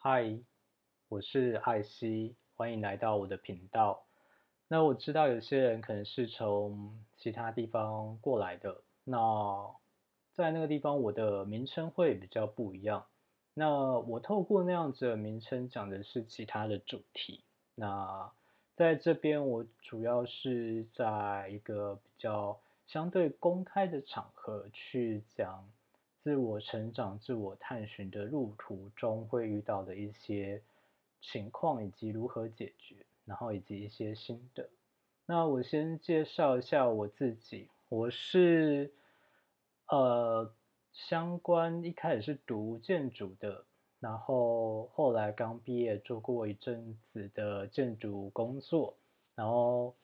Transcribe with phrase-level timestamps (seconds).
[0.00, 0.38] 嗨，
[1.08, 4.04] 我是艾希，欢迎来到我的频道。
[4.68, 9.74] 那我知道有些人可能是从其他地方过来的，那
[10.34, 13.06] 在那个地方我的名称会比较不一样。
[13.54, 17.42] 那我透过那样子的名称讲的是其他的主题。
[17.74, 18.30] 那
[18.76, 25.68] 在这边我主要是在一个比较相对公开的场合去讲。
[26.28, 30.60] 自我成长、自我探寻的路途中会遇到的一些
[31.22, 34.68] 情况，以及如何解决，然后以及一些心得。
[35.24, 38.92] 那我先介绍一下我自己，我是
[39.86, 40.52] 呃
[40.92, 43.64] 相关一开始是读建筑的，
[43.98, 48.98] 然后后来刚毕业做过一阵子的建筑工作，
[49.34, 49.94] 然后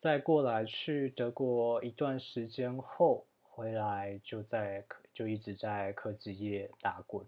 [0.00, 3.26] 再过来去德国一段时间后。
[3.56, 4.84] 回来就在
[5.14, 7.24] 就一直在科技业打滚，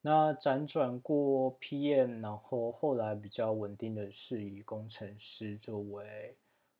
[0.00, 6.34] 那辗转过 PM，然后后来比较稳定的是以工程师作为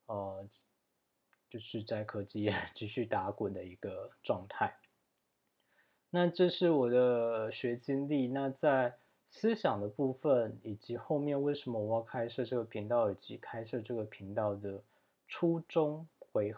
[0.07, 0.49] 呃，
[1.51, 4.75] 就是在科技业继续打滚的一个状态。
[6.09, 8.29] 那这是我的学经历。
[8.29, 8.97] 那在
[9.29, 14.83] 思想的部分，以及后面为什么我要开设这个频道，以及开设这个频道的
[15.29, 16.51] 初衷为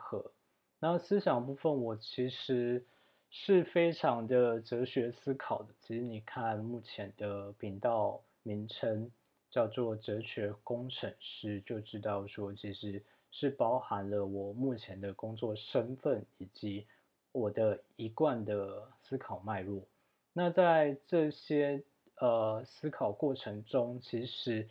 [0.83, 0.89] 何？
[0.89, 2.85] 那思想部分，我其实
[3.31, 5.69] 是非常的哲学思考的。
[5.81, 9.09] 其实你看目前的频道名称
[9.49, 16.85] 叫做“哲学工程师”，就知道说其实是包含了我目前的工作身份以及
[17.31, 19.87] 我的一贯的思考脉络。
[20.33, 21.85] 那在这些
[22.17, 24.69] 呃思考过程中，其实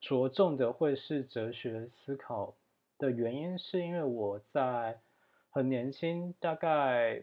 [0.00, 2.54] 着重的会是哲学思考
[2.96, 4.98] 的原因，是因为我在。
[5.52, 7.20] 很年轻，大概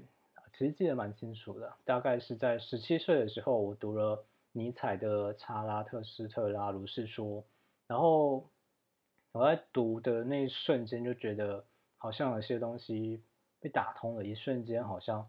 [0.58, 7.42] 其实记得蛮清楚的，大概是在十七岁的时候，我读了尼采的《查拉特斯特拉如是说》，
[7.88, 8.45] 然后
[9.31, 11.64] 我在读的那一瞬间就觉得
[11.97, 13.22] 好像有些东西
[13.62, 15.25] 被打通了，一瞬间好像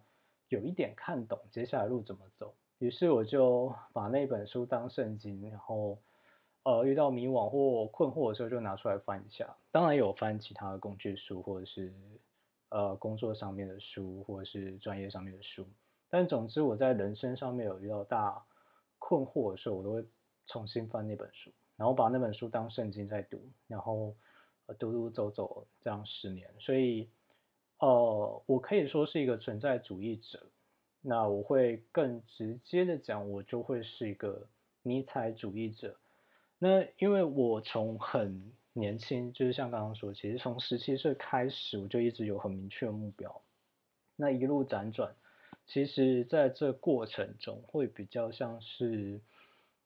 [0.48, 5.98] 有一点看懂接下来路怎么走，于是我就把那本书当圣经，然后
[6.64, 11.92] 呃遇到迷惘或困惑的时候就拿出来翻一下，当然有翻其他的工具书或者是。
[12.70, 15.66] 呃，工作上面的书，或者是专业上面的书，
[16.10, 18.44] 但总之我在人生上面有遇到大
[18.98, 20.04] 困惑的时候，我都会
[20.46, 24.14] 重新翻那本书，然后把那本书当圣经在读，然后
[24.78, 27.08] 读读走走这样十年，所以
[27.78, 30.46] 呃，我可以说是一个存在主义者。
[31.00, 34.48] 那我会更直接的讲，我就会是一个
[34.82, 35.96] 尼采主义者。
[36.58, 43.42] 那因为我从很年轻就是像刚刚说，其实从十七岁开始，我就一直有很明确的目标。
[44.16, 45.14] 那一路辗转，
[45.66, 49.20] 其实在这过程中会比较像是，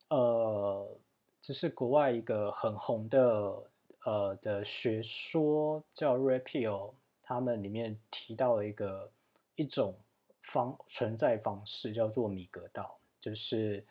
[0.09, 0.97] 呃，
[1.43, 3.63] 这是国外一个很红的
[4.05, 6.93] 呃的学说叫 Rapio，
[7.23, 9.11] 他们里面提到了一个
[9.57, 9.95] 一种
[10.43, 13.85] 方存在方式叫做米格道，就是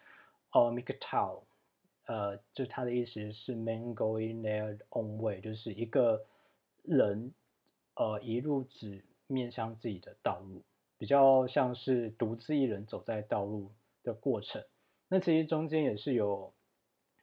[0.52, 1.44] 呃米格道。
[2.06, 6.26] 呃，就他的意思是 man going their own way，就是一个
[6.84, 7.32] 人
[7.96, 10.64] 呃一路只面向自己的道路，
[10.98, 13.72] 比较像是独自一人走在道路
[14.04, 14.64] 的过程。
[15.08, 16.54] 那其实中间也是有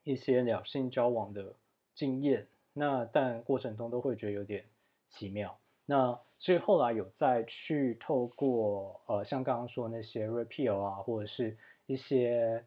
[0.05, 1.55] 一些两性交往的
[1.94, 4.65] 经验，那但过程中都会觉得有点
[5.11, 5.59] 奇妙。
[5.84, 12.65] 那所以后来有再去透过呃像刚刚说那些 repeal 啊，或者是一些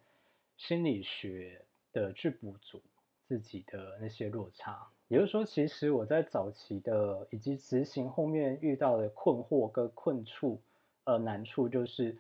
[0.58, 1.64] 心理学。
[1.92, 2.82] 的去补足
[3.28, 10.62] 自己的那些落差，也就是说，其实我在早期的以及执行后面遇到的困惑跟困处，
[11.06, 12.18] 呃难处就是，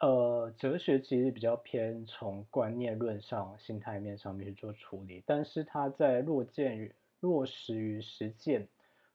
[0.00, 8.68] 呃哲学其实比较偏从观念论上、心态面上面去做处理，但是它在落见于落实于实践，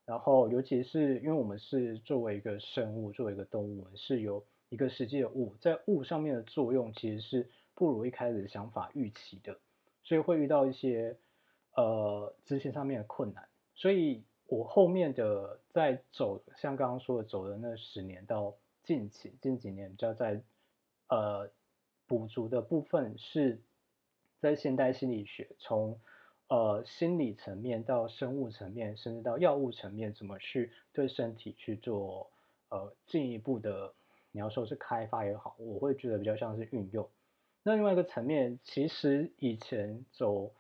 [0.06, 9.58] 然后尤其是因为我们是作为一个生物，作为一个动物，我们是有一个实际的物，在物上面的作用其实是不如一开始的想法预期的。
[10.04, 11.16] 所以会遇到一些
[11.76, 18.54] 呃执行上面的困难，所以我后面的在走，像刚刚说的走的那十年到
[18.84, 20.42] 近期近几年，比较在
[21.08, 21.50] 呃
[22.06, 23.60] 补足的部分是
[24.40, 25.98] 在现代心理学，从
[26.50, 32.30] 呃心理层面到生物层面，甚至到药物层面，怎么去对身体去做
[32.70, 33.94] 呃进一步的，
[34.32, 37.10] 你要说是开发也好，我会觉得比较像是运用。
[37.66, 40.54] 那另外一个层面，其实以前走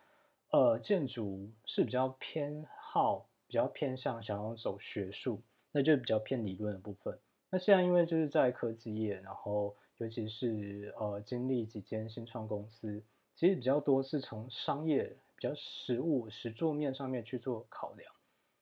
[0.52, 5.42] 呃建筑是比较偏好比较偏向想要走学术，
[5.74, 7.20] 那就比较偏理论的部分。
[7.50, 13.04] 那现在因为就是在科技业，然后尤其是呃经历几间新创公司，
[13.36, 18.12] 其实比较多是从商业比较实物实作面上面去做考量。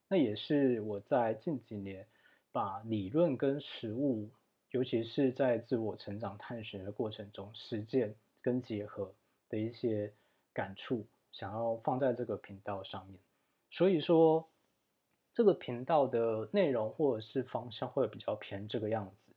[0.09, 2.07] 那也是我在近几年
[2.51, 4.29] 把理论跟实物，
[4.71, 9.13] 尤其是在自我成长探寻的过程中，实践跟结合
[9.49, 10.13] 的一些
[10.53, 13.19] 感触，想要放在这个频道上面。
[13.69, 14.47] 所以说，
[15.33, 19.33] 这个频道的内容或者是方向会比较偏这个样子。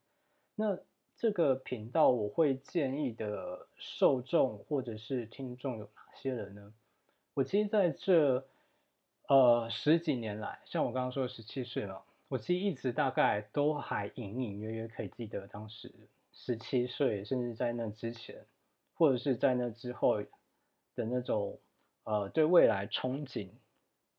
[0.54, 0.78] 那
[1.16, 6.72] 这个频道我会建议的受众或者是听众有哪些人呢？
[7.34, 8.46] 我其实在这。
[9.26, 15.90] 呃，十几年来，像我刚刚说十七岁嘛，我其实一直大概都还隐隐约约可以记得当时
[16.30, 18.44] 十七岁，甚至在那之前，
[18.94, 20.22] 或者是在那之后
[20.94, 21.58] 的那种
[22.04, 23.50] 呃对未来憧憬，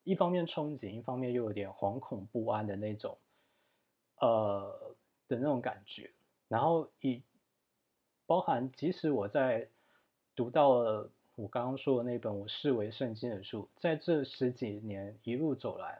[0.04, 3.18] 一方面憧憬，一方面又有点惶恐不安的那种
[4.20, 4.96] 呃
[5.28, 6.12] 的那种感觉，
[6.48, 7.22] 然后以
[8.26, 9.68] 包含即使我在
[10.36, 11.10] 读到了。
[11.38, 16.00] 我刚刚说的那本我视为圣经的书，在这十几年一路走来，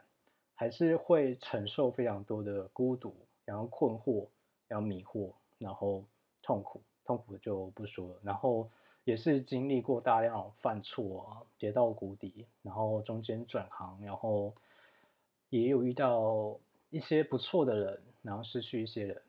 [0.54, 3.14] 还是会承受非常多的孤独，
[3.44, 4.28] 然后困惑，
[4.66, 6.06] 然后迷惑，然后
[6.40, 8.20] 痛苦，痛苦就不说了。
[8.22, 8.68] 然后
[9.04, 14.52] 也是经历过大量犯错，跌到谷底，然后中间转行，然后
[15.48, 16.58] 也有遇到
[16.90, 19.22] 一些不错的人，然后失去一些人，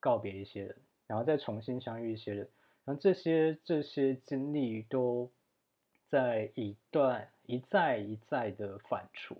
[0.00, 0.76] 告别一些人，
[1.06, 2.48] 然后再重新相遇一些人，
[2.84, 5.30] 然后这些这些经历都。
[6.10, 9.36] 在一段一再一再的反刍，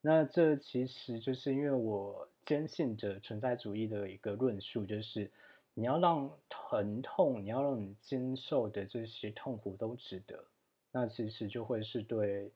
[0.00, 5.32] 那这其实就是因为我坚信着存在主义的一个论述，就是
[5.74, 10.46] 你要让疼痛，你要让你经受的这些痛苦都值得，
[10.90, 12.52] 那其实就会是对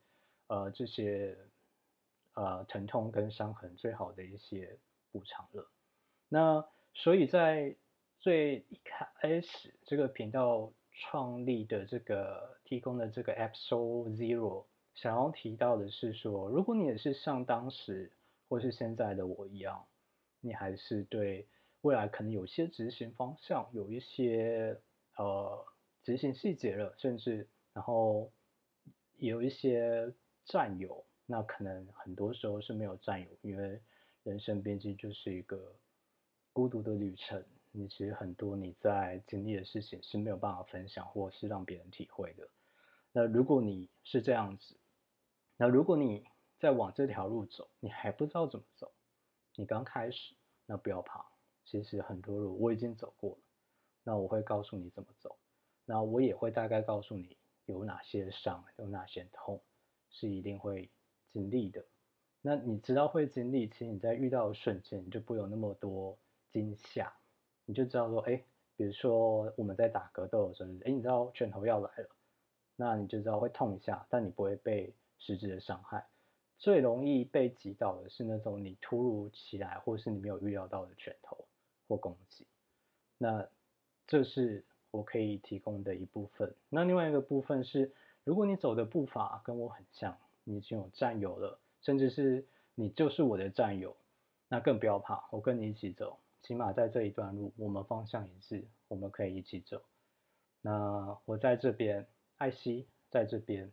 [0.47, 1.37] 呃这些
[2.35, 4.79] 呃疼痛跟伤痕最好的一些
[5.13, 5.71] 补偿了。
[6.29, 7.77] 那所以在
[8.19, 10.73] 最一开始这个频道。
[11.01, 18.11] 创立的这个提供的这个 Episode Zero，想要提到的是说，如果你也是像当时
[18.49, 19.87] 或是现在的我一样，
[20.41, 21.47] 你还是对
[21.83, 24.81] 未来可能有些执行方向，有一些
[25.17, 25.65] 呃
[26.03, 28.33] 执行细节了，甚至然后
[29.17, 30.13] 有一些
[30.45, 33.81] 战友，那可能很多时候是没有战友，因为
[34.25, 35.75] 人生毕竟就是一个
[36.53, 37.45] 孤独的旅程。
[37.71, 42.49] 你其实很多你在经历的事情是没有办法分享，或是让别人体会的。
[43.13, 44.77] 那如果你是这样子，
[45.57, 46.25] 那如果你
[46.59, 48.91] 在往这条路走，你还不知道怎么走，
[49.55, 50.35] 你刚开始，
[50.67, 51.25] 那不要怕。
[51.71, 53.39] 其实很多路我已经走过了，
[54.03, 55.37] 那我会告诉你怎么走。
[55.85, 57.37] 那我也会大概告诉你
[57.67, 59.61] 有哪些伤，有哪些痛，
[60.09, 60.89] 是一定会
[61.31, 61.85] 经历的。
[62.41, 66.17] 那你知道会经历，其实你在遇到的瞬间，你就不有那么多
[66.51, 67.13] 惊吓。
[67.67, 68.43] 你就知道说，哎，
[68.75, 72.09] 比如说我们在打格斗的时候，哎，你知道拳头要来了，
[72.77, 76.07] 那你就知道会痛一下，但你不会被实质的伤害。
[76.57, 81.45] 最容易被击倒的是那种你突如其来或是你没有预料到的拳头
[81.89, 82.47] 或攻击。
[83.17, 83.49] 那
[84.07, 86.55] 这是我可以提供的一部分。
[86.69, 87.93] 那另外一个部分是，
[88.23, 93.97] 如果你走的步伐跟我很像，你已经有战友了，甚至是你就是我的战友，
[94.49, 96.19] 那更不要怕，我跟你一起走。
[96.43, 99.83] 起码在这一段路，我们方向一致，我们可以一起走。
[100.63, 102.07] 那我在这边，
[102.37, 103.71] 艾希在这边，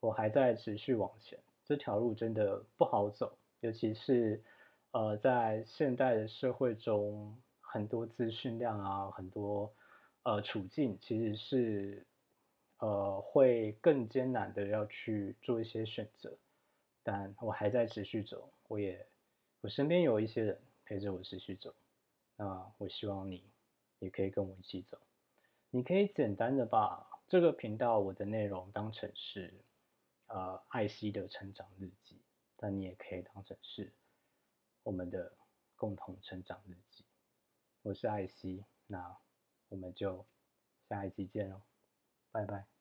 [0.00, 1.38] 我还在持续往前。
[1.64, 4.44] 这条路真的不好走，尤其是
[4.92, 7.36] 呃，在现代的社会中，
[7.76, 9.70] 很多资讯量啊，很多
[10.22, 12.06] 呃处境，其实是
[12.78, 16.38] 呃会更艰难的要去做一些选择。
[17.02, 19.06] 但我还在持续走，我也
[19.60, 21.74] 我身边有一些人陪着我持续走。
[22.34, 23.44] 那我希望你
[23.98, 24.98] 也可以跟我一起走。
[25.68, 29.52] 你可以简单的把这个频道我的内容当成是
[30.28, 32.16] 呃艾希的成长日记，
[32.56, 33.92] 但你也可以当成是
[34.82, 35.30] 我们的
[35.76, 37.04] 共同成长日记。
[37.86, 39.16] 我是艾希，那
[39.68, 40.26] 我们就
[40.88, 41.62] 下一期见喽，
[42.32, 42.75] 拜拜。